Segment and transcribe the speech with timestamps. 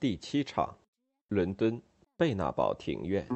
[0.00, 0.78] 第七场，
[1.26, 1.82] 伦敦
[2.16, 3.26] 贝纳堡庭院。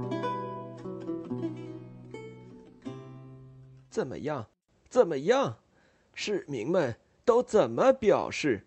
[3.91, 4.47] 怎么样？
[4.89, 5.59] 怎么样？
[6.15, 8.65] 市民们都怎么表示？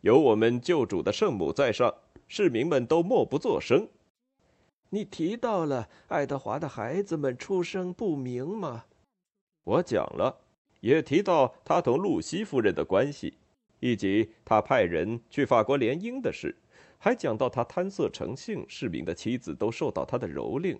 [0.00, 1.94] 有我们救主的圣母在上，
[2.26, 3.86] 市民们都默不作声。
[4.88, 8.86] 你提到了爱德华的孩子们出生不明吗？
[9.64, 10.40] 我讲了，
[10.80, 13.34] 也提到他同露西夫人的关系，
[13.80, 16.56] 以及他派人去法国联姻的事。
[16.98, 20.76] 还讲到他贪色成性，市民的妻子都受到他的蹂躏，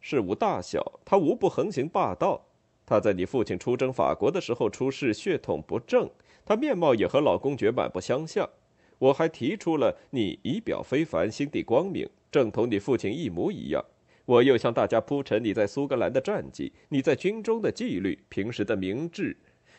[0.00, 2.46] 事无大小，他无不横行霸道。
[2.84, 6.10] 他在你父亲出征法国的时候出事，血统不正，
[6.44, 8.48] 他面貌也和老公爵满不相像。
[8.98, 13.82] 我还提出了你仪表非凡，心地光明，正同你父亲一模一样。
[14.24, 19.36] 我又向大家铺陈你在苏格兰的战绩，你在军中的纪律，平时的明智，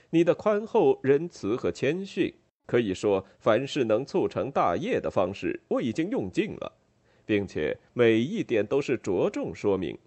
[0.10, 2.34] 你的宽厚、仁慈和谦逊。
[2.66, 6.74] 可以说，凡是能促成大业的方式，我已经用尽了，
[7.26, 9.98] 并且每一点都是着重说明。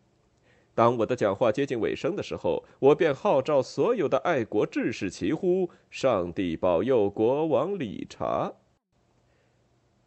[0.75, 8.53] 当我的讲话接近尾声的时候，我便号召所有的爱国志士齐呼：“上帝保佑国王理查！”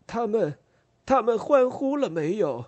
[0.06, 0.60] 他们，
[1.06, 2.66] 他们欢呼了没有？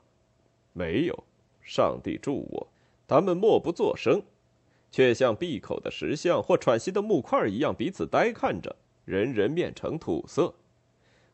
[0.74, 1.24] 没有。
[1.62, 2.68] 上帝助我，
[3.08, 4.24] 他们默不作声，
[4.90, 8.76] 却像闭口的石像或喘息的木块一样彼此呆看着。
[9.06, 10.54] 人人面呈土色，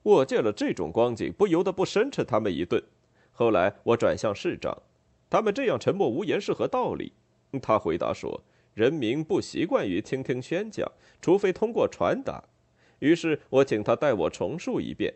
[0.03, 2.81] 我见了这种光景，不由得不深斥他们一顿。
[3.31, 4.81] 后来我转向市长，
[5.29, 7.11] 他们这样沉默无言是何道理？
[7.61, 8.43] 他回答说
[8.73, 12.43] ：“人民不习惯于听听宣讲，除非通过传达。”
[12.99, 15.13] 于是我请他代我重述一遍，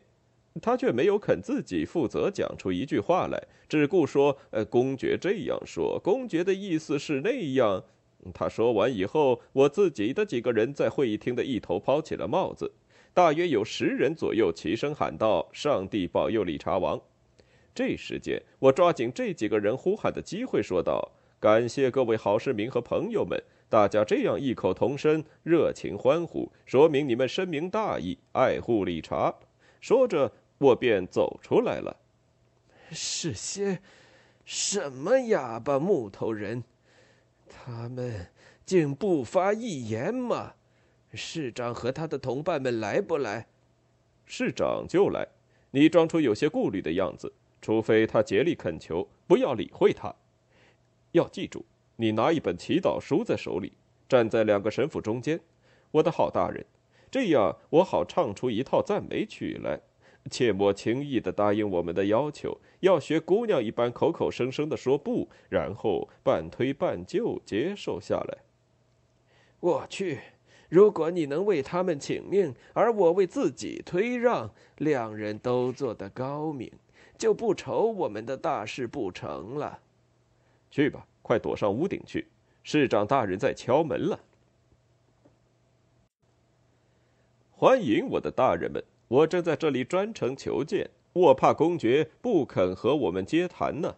[0.62, 7.84] 他却没有肯自己负责讲出一句话来，只顾说：“呃，公爵这样说，公爵的意思是那样。”
[8.34, 12.72] 他说完以后，我自己的几个人在会议厅的一头抛起了帽子，
[13.14, 17.02] 大约有十人左右齐声喊道：“上帝保佑理查王！”
[17.74, 29.34] 这时间，我抓紧这几个人呼喊的机会说道：“感谢各位好市民和朋友们，大家这样异口同声、热情欢呼，说明你们深明大义，爱护理查。”
[29.82, 31.98] 说着，我便走出来了。
[32.92, 33.80] 是些
[34.46, 36.64] 什么哑巴木头人？
[37.52, 38.28] 他们
[38.66, 40.54] 竟不发一言吗？
[41.14, 43.48] 市长和他的同伴们来不来？
[44.26, 45.28] 市长就来。
[45.72, 50.16] 你装出有些顾虑的样子，除非他竭力恳求，不要理会他。
[51.12, 51.66] 要记住，
[51.98, 53.74] 你拿一本祈祷书在手里，
[54.08, 55.40] 站在两个神父中间，
[55.92, 56.66] 我的好大人，
[57.10, 59.82] 这样我好唱出一套赞美曲来。
[60.30, 68.38] 切莫轻易的答应我们的要求，要学姑娘一般口口声声的说不，然后半推半就接受下来。
[69.60, 70.20] 我去，
[70.70, 76.72] 如果你能为他们请命，而我为自己推让，两人都做得高明，
[77.18, 79.80] 就不愁我们的大事不成了。
[80.70, 82.28] 去吧，快躲上屋顶去，
[82.64, 84.20] 市长大人在敲门了。
[87.52, 88.84] 欢迎我的大人们。
[89.12, 93.98] 我正在这里专程求见，我怕公爵不肯和我们接谈呢。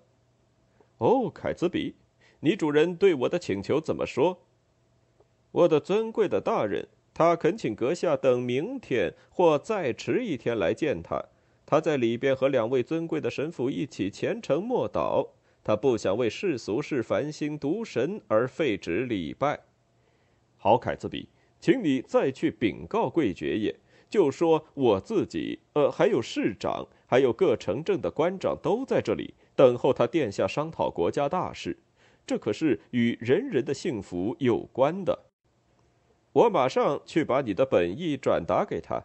[0.97, 1.93] 哦，凯兹比，
[2.39, 4.39] 你主人对我的请求怎么说？
[5.51, 11.23] 我的尊贵的大人，他恳请阁下等明天或再迟一天来见他。
[11.63, 15.29] 他在里边和两位尊贵的神父一起虔诚默祷，
[15.63, 19.59] 他不想为世俗事烦心读神而废止礼拜。
[20.57, 23.75] 好，凯兹比，请你再去禀告贵爵爷。
[24.13, 31.79] 就说我自己，呃，还有市长，还有各城镇的官长都在这里等候他殿下商讨国家大事，
[32.23, 35.17] 这可是与人人的幸福有关的。
[36.31, 39.03] 我马上去把你的本意转达给他。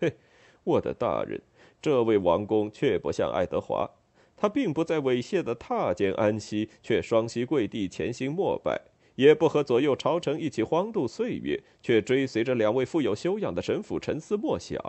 [0.00, 0.16] 嘿，
[0.64, 1.40] 我的大人，
[1.80, 3.88] 这位王公却不像爱德华，
[4.36, 8.80] 他并不在猥亵的榻间安息，却双膝跪地，潜心膜拜。
[9.18, 14.80] 也不和左右朝臣一起荒度岁月，却追随着两位富有修养的神父沉思默想。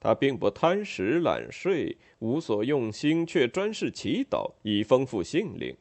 [0.00, 5.76] 他并不贪食懒睡，无所用心，却专事祈祷，以丰富心灵。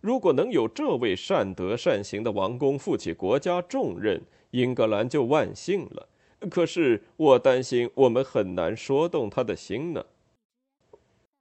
[0.00, 4.22] 如果能有这位善德善行的王公负起国家重任，
[4.52, 6.08] 英格兰就万幸了。
[6.48, 10.04] 可是我担心，我们很难说动他的心呢。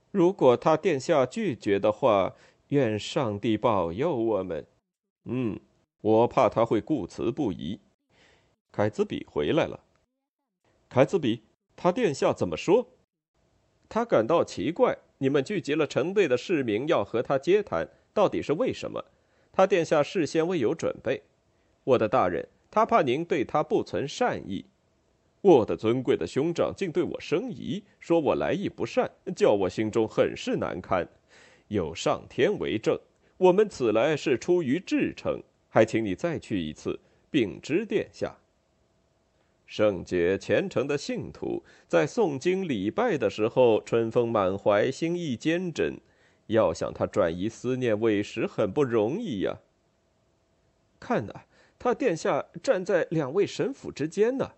[0.10, 2.34] 如果他殿下拒绝的话，
[2.70, 4.66] 愿上帝保佑我们。
[5.26, 5.60] 嗯。
[6.04, 7.80] 我怕他会顾辞不疑。
[8.74, 9.80] 凯兹比回来了。
[10.90, 11.44] 凯兹比，
[11.78, 12.90] 他殿下怎么说？
[13.88, 14.98] 他感到奇怪。
[15.20, 19.06] 你们聚集了成队的市民要和他接谈，到底是为什么？
[19.54, 21.24] 他殿下事先未有准备。
[21.86, 24.66] 我的大人，他怕您对他不存善意。
[25.40, 31.08] 我的尊贵的兄长竟对我生疑，说我来意不善，叫我心中很是难堪。
[31.70, 33.00] 有上天为证，
[33.38, 35.42] 我们此来是出于至诚，
[35.74, 37.00] 还请你再去一次，
[37.32, 38.38] 禀知殿下。
[39.66, 46.00] 圣洁虔诚的信徒在诵经礼拜的时候，春风满怀，心意坚贞，
[46.46, 49.62] 要想他转移思念，委实很不容易呀。
[51.00, 51.34] 看呐，
[51.80, 54.52] 他殿下站在两位神父之间呢。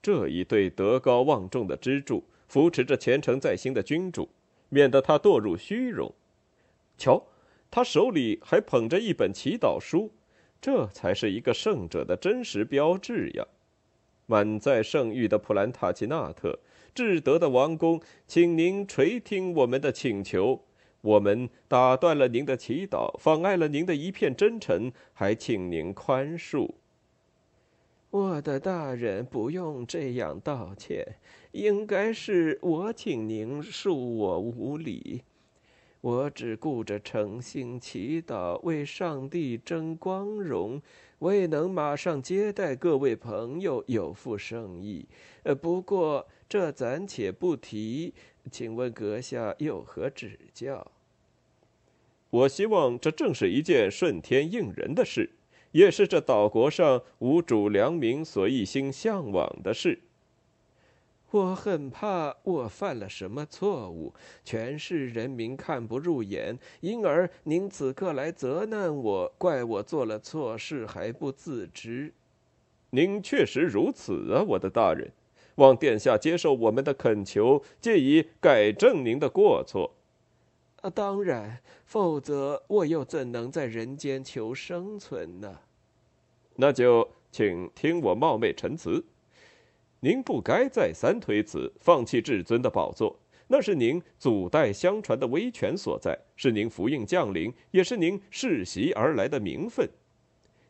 [0.00, 4.28] 这一对德高望重的支柱，扶持着虔诚在心的君主，
[4.68, 6.14] 免得他堕入虚荣。
[6.96, 7.26] 瞧，
[7.70, 10.10] 他手里还捧着一本祈祷书，
[10.60, 13.46] 这才是一个圣者的真实标志呀！
[14.26, 16.58] 满载圣誉的普兰塔奇纳特，
[16.94, 20.64] 至德的王公，请您垂听我们的请求。
[21.02, 26.72] 我们打断了您的祈祷，妨碍了您的一片真诚，还请您宽恕。
[28.10, 31.16] 我的大人不用这样道歉，
[31.52, 35.22] 应该是我请您恕我无礼。
[36.00, 40.80] 我只顾着诚心祈祷，为上帝争光荣，
[41.18, 45.06] 未能马上接待各位朋友，有负圣意。
[45.42, 48.14] 呃，不过这暂且不提，
[48.50, 50.90] 请问阁下有何指教？
[52.30, 55.30] 我希望这正是一件顺天应人的事。
[55.72, 60.00] 也是这岛国上无主良民所一心向往的事。
[61.32, 64.12] 我很怕我犯了什么错误，
[64.44, 72.12] 全市人民看不入眼，因而您此刻来责难我，怪我做了错事还不自知。
[72.90, 75.12] 您确实如此啊，我的大人，
[75.56, 79.94] 望殿下接受我们的恳求，借以改正您的过错。
[80.80, 85.60] 啊，当然，否则我又怎能在人间求生存呢？
[86.56, 89.04] 那就请听我冒昧陈词。
[90.02, 93.14] 您不该再三推辞，放弃至尊的宝座，
[93.48, 99.86] 那是您祖代相传的威权所在，是您福印降临，也是您世袭而来的名分。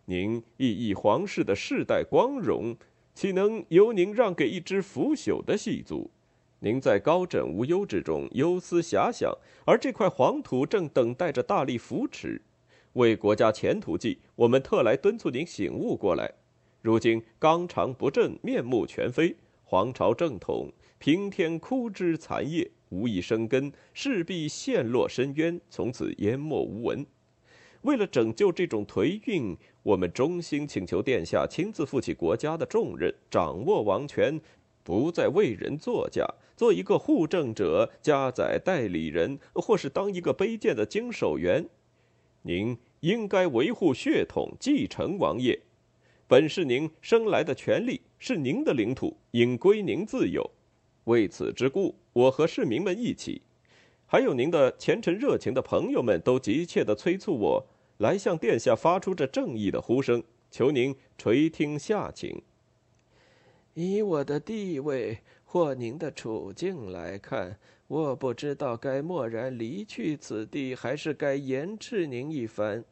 [0.06, 2.76] 您熠熠皇室的世代光荣，
[3.14, 6.10] 岂能由您让给一支腐朽的细族？
[6.58, 9.32] 您在高枕无忧之中忧思遐想，
[9.64, 12.42] 而这块黄土正等待着大力扶持。
[12.94, 16.32] 为国家前途计，我们特来敦促您醒悟过来。
[16.82, 27.04] 如今纲常不正，面目全非，皇朝正统平添枯枝残叶，无以生根，势必陷落深渊，从此淹没无闻。
[27.82, 34.40] 为了拯救这种颓运，我们衷心请求殿下亲自负起国家的重任，掌握王权。
[34.82, 41.68] 不再为人作嫁，做一个护政者、加载代理人，或是当一个卑贱的经手员。
[42.42, 45.60] 您应该维护血统，继承王业。
[46.30, 50.48] 本是您生来的权利，是您的领土，应归您自有。
[51.06, 53.42] 为此之故，我和市民们一起，
[54.06, 57.66] 还有您的虔诚热情的朋友们，都急切地催促我
[57.98, 60.22] 来向殿下发出这正义的呼声，
[60.52, 62.40] 求您垂听下情。
[63.74, 72.84] 以我的地位或您的处境来看，我不知道该默然离去此地，还是该严斥您一番。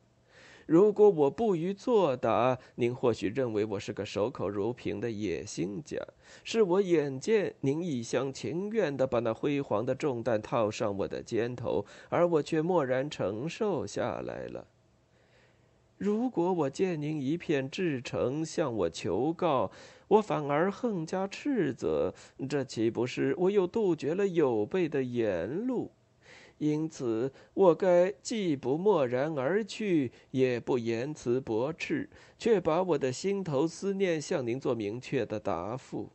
[0.69, 5.97] 如果我不予作答，您或许认为我是个守口如瓶的野心家。
[6.45, 14.67] 是我眼见您一厢情愿地把那辉煌的重担套上我的肩头，而我却默然承受下来了。
[15.97, 19.71] 如果我见您一片至诚向我求告，
[20.09, 22.13] 我反而横加斥责，
[22.47, 25.93] 这岂不是我又杜绝了有备的言路？
[26.59, 36.11] 因此，我该既不默然而去，也不言辞驳斥，却把我的心头思念向您做明确的答复。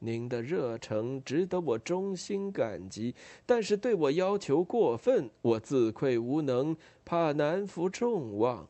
[0.00, 8.68] 您的热诚值得我衷心感激，但是对我要求过分，我自愧无能，怕难服众望。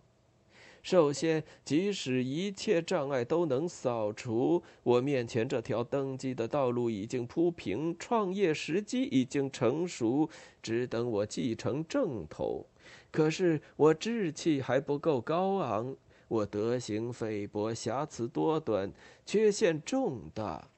[0.82, 10.28] 首先，即使一切障碍都能扫除，我面前这条登基的道路已经铺平，创业时机已经成熟，
[10.62, 12.64] 只等我继承正统。
[13.10, 15.94] 可是我志气还不够高昂，
[16.28, 18.92] 我德行菲薄，瑕疵多端，
[19.26, 20.70] 缺陷重大。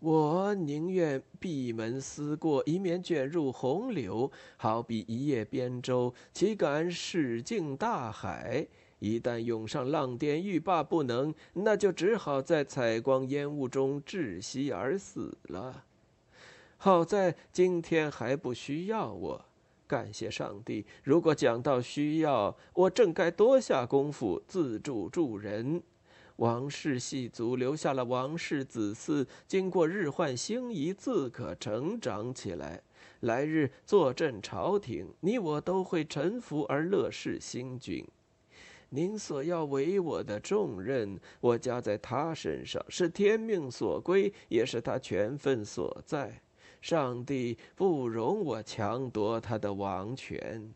[0.00, 8.66] 我宁愿闭门思过，以免卷入洪流，好比一叶扁舟，岂敢驶进大海？
[9.04, 15.84] 一旦涌上浪巅，欲罢不能，那就只好在采光烟雾中窒息而死了。
[16.78, 19.44] 好在今天还不需要我，
[19.86, 20.86] 感谢上帝。
[21.02, 25.82] 如果讲到需要，我正该多下功夫自助助人。
[26.36, 32.80] 王室系族留下了王室子嗣，经过日换星移，自可成长起来。
[33.20, 38.02] 来日坐镇朝廷，你我都会臣服而乐事新君。
[38.94, 46.40] 您所要委我的重任，我加在他身上，是天命所归，也是他权分所在。
[46.80, 50.72] 上帝不容我强夺他的王权。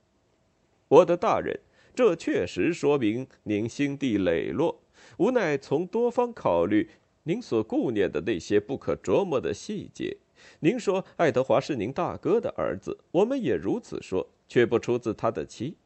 [0.89, 1.57] 我的大人，
[1.95, 4.81] 这确实说明您心地磊落。
[5.19, 6.91] 无奈从多方考虑，
[7.23, 10.17] 您所顾念的那些不可琢磨的细节。
[10.59, 15.77] 您说爱德华是您大哥的儿子，我们也如此说，却不出自他的妻。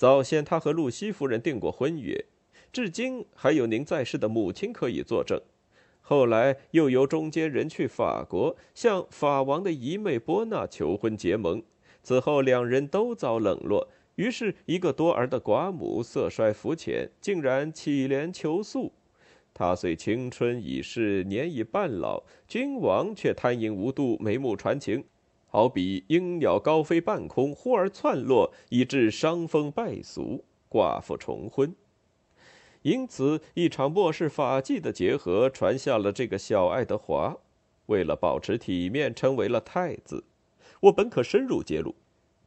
[0.00, 2.24] 早先他和露西夫人订过婚约，
[2.72, 5.38] 至今还有您在世的母亲可以作证。
[6.00, 11.62] 后来又由中间人去法国向法王的姨妹波娜求婚结盟，
[12.02, 13.88] 此后两人都遭冷落。
[14.14, 18.90] 于是，一个多儿的寡母色衰浮浅，竟然乞怜求诉。
[19.52, 25.04] 他虽青春已逝，年已半老，君王却贪淫无度，眉目传情，
[25.50, 31.74] 好比鹰鸟高飞半空，忽而窜落，以致伤风败俗，寡妇重婚。
[32.82, 37.36] 因此，一场末世法纪的结合传下了这个小爱德华。
[37.86, 40.24] 为了保持体面，成为了太子。
[40.80, 41.94] 我本可深入揭露，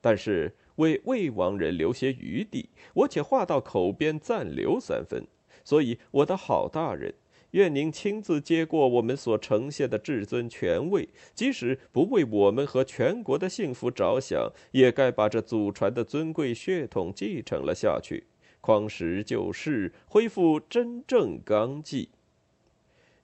[0.02, 0.56] 但是。
[0.78, 5.28] 为魏王人留些余地，我且话到口边暂留三分。
[5.64, 7.14] 所以，我的好大人，
[7.54, 18.26] 愿您亲自接过我们所呈现的至尊权位，即使不为我们和全国的幸福着想，也该把这祖传的尊贵血统继承了下去，
[18.60, 22.10] 匡时旧事，恢复真正纲纪。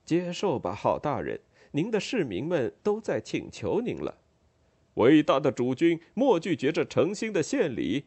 [0.04, 1.40] 接受吧，好大人，
[1.72, 4.18] 您的市民们都在请求您了。
[4.94, 8.04] 伟大的主君，莫拒绝这诚心的献礼，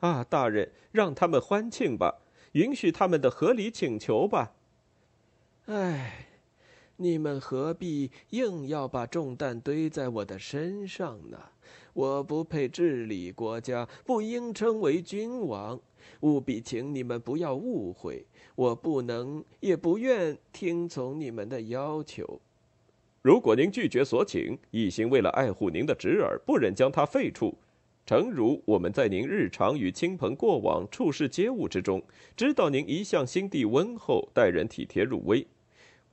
[0.00, 4.54] 啊，大人，让他们欢庆吧，允许他们的合理请求吧。
[5.66, 6.26] 唉，
[6.96, 11.38] 你们何必硬要把重担堆在我的身上呢？
[11.94, 15.80] 我不配治理国家，不应称为君王。
[16.20, 22.42] 务必请你们不要误会，我不能也不愿听从你们的要求。
[23.22, 27.54] 如果您拒绝所请，一心为了爱护您的侄儿，不忍将他废黜，
[28.04, 32.02] 诚如我们在您日常与亲朋过往、处事接物之中，
[32.36, 35.46] 知道您一向心地温厚，待人体贴入微。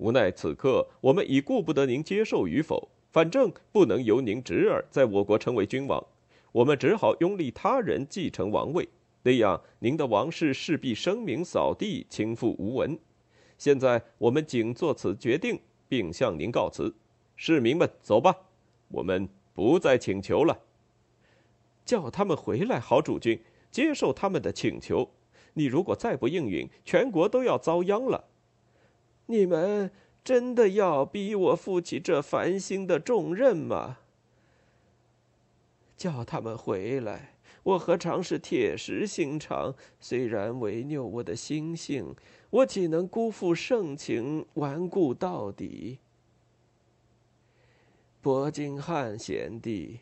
[0.02, 6.04] 无奈此刻我们已顾不得您接受与否，反正不能由您侄儿在我国成为君王，
[6.52, 8.90] 我们只好拥立他人继承王位，
[9.22, 12.98] 那样您的王室势必声名扫地，倾覆无闻。
[13.60, 16.92] 现在我们仅做此决定，并向您告辞。
[17.36, 18.36] 市民们，走吧，
[18.88, 20.58] 我们不再请求了。
[21.86, 23.40] 叫他们回来，好主君，
[23.70, 25.12] 接受他们的请求。
[25.54, 28.30] 你如果再不应允，全国都要遭殃了。
[29.32, 29.90] 你们
[30.24, 34.00] 真的要逼我负起这繁星的重任吗？
[35.96, 39.76] 叫他们回来，我何尝是铁石心肠？
[40.00, 42.16] 虽然违拗我的心性，
[42.50, 46.00] 我岂能辜负盛情，顽固到底？
[48.20, 50.00] 伯金汉贤弟，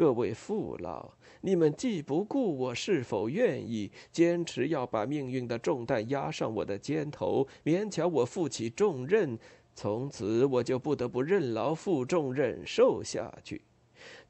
[0.00, 9.38] 各位父老，你们既不顾我是否愿意，坚持要把命运的重担压上我的肩头，勉强我负起重任，
[9.74, 13.60] 从此我就不得不任劳负重，忍受下去。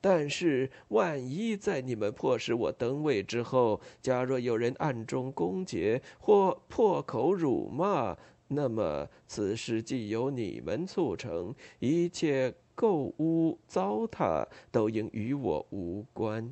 [0.01, 12.53] 但是，万一在你们迫使我登位之后，假若有人暗中攻讦或破口辱骂，那么此事既由你们促成，一切。
[12.81, 16.51] 购物糟蹋都应与我无关。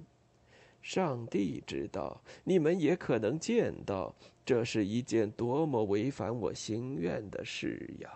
[0.83, 8.11] 上帝知道，你们也可能见到，这是一件多么违反我心愿的事呀！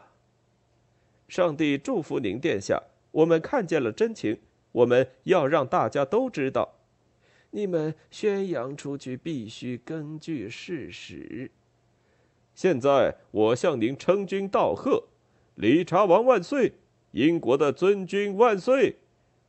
[1.27, 2.83] 上帝祝福您，殿下。
[3.13, 4.39] 我们看见了真情，
[4.73, 6.75] 我们要让大家都知道。
[7.53, 11.51] 你们宣扬出去，必须根据事实。
[12.55, 15.05] 现在，我向您称君道贺，
[15.55, 16.75] 理查王万岁！
[17.13, 18.97] 英国的尊君万岁，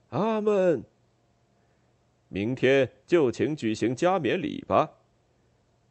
[0.10, 0.84] 阿门。
[2.29, 4.91] 明天就请举行加冕礼吧。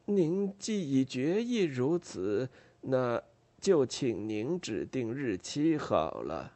[0.06, 2.48] 您既已决意如此，
[2.80, 3.22] 那
[3.60, 6.54] 就请您指定日期好了。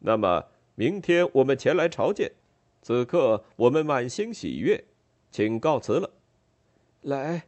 [0.00, 2.32] 那么明天我们前来朝见。
[2.82, 4.84] 此刻我们满心喜悦，
[5.30, 6.10] 请告辞了。
[7.02, 7.46] 来，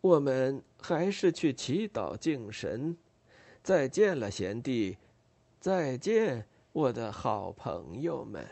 [0.00, 2.96] 我们还是去祈祷敬神。
[3.62, 4.96] 再见了，贤弟。
[5.60, 8.46] 再见，我的好朋友们。